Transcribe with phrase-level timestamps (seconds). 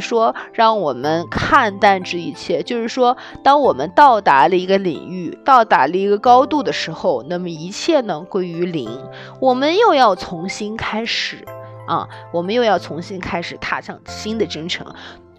[0.00, 8.88] 说让我们看淡这一切，就是说，当我们到达了一个领域，到达了一个高度的时候，那么一切呢归于零，
[9.40, 11.44] 我们又要重新开始
[11.86, 14.86] 啊，我们又要重新开始踏上新的征程，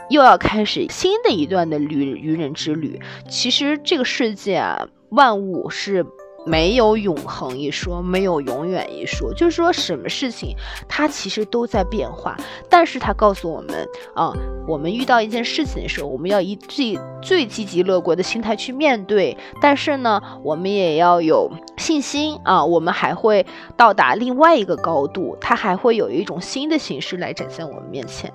[0.10, 3.00] 又要开始新的一段的旅愚人之旅。
[3.28, 6.05] 其实这个世界啊，万物是。
[6.46, 10.55] 没有永恒一说，没有永远一说，就是说什么事情
[10.88, 12.36] 它其实都在变化，
[12.70, 14.34] 但是它告诉我们啊，
[14.68, 23.45] 我们遇到一件事情的时候，我们要以最最积极乐观的心态去面对，但是呢，我们也要有信心啊，我们还会
[23.77, 28.32] 到达另外一个高度，它还会有一种新的形式来展现我们面前。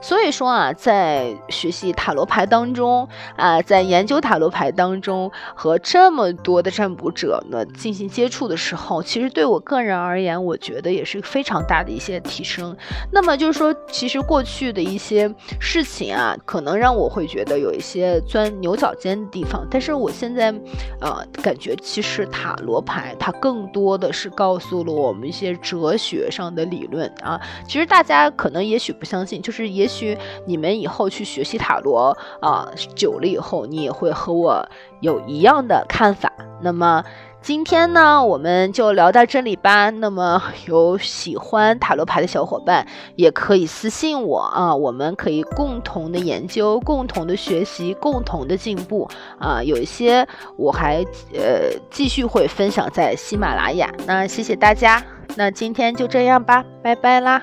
[0.00, 7.30] 所以说啊，在学习塔罗牌当中啊，在研究塔罗牌当中，和这么多的占卜者。
[7.50, 12.76] 呢进行接触的时候，其实对我个人而言，我觉得也是非常大的一些提升。
[13.12, 19.66] 那么就是说，其实过去的一些事情啊，可能让我会觉得有一些钻牛角尖的地方。
[19.70, 20.54] 但是我现在，
[21.00, 27.40] 呃，感觉其实塔罗牌它更多的是告诉了我们一些哲学上的理论啊。
[27.66, 34.68] 其实大家可能也许不相信，就是也许你们以后去学习塔罗啊，久了以后，你也会和我
[35.00, 36.32] 有一样的看法。
[36.62, 37.04] 那么。
[37.42, 39.88] 今天呢，我们就聊到这里吧。
[39.90, 49.62] 那么 有喜欢塔罗牌的小伙伴，也可以私信我啊，我们可以共同的研究，共同的学习，共同的进步啊。
[49.62, 53.90] 有一些我还呃继续会分享在喜马拉雅。
[54.06, 55.02] 那谢谢大家，
[55.34, 57.42] 那今天就这样吧，拜拜啦。